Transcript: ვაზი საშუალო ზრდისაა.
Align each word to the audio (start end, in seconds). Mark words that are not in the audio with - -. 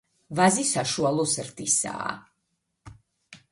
ვაზი 0.37 0.63
საშუალო 0.69 1.27
ზრდისაა. 1.35 2.09